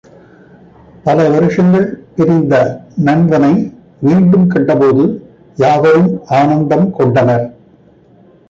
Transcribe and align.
பல 1.03 1.29
வருஷங்கள் 1.29 1.85
பிரிந்த 2.15 2.53
நண்பனை 2.95 3.51
மீண்டும் 3.99 4.47
கண்டபோது 4.47 5.05
யாவரும் 5.55 6.11
ஆனந்தம் 6.39 6.91
கொண்டனர். 6.91 7.45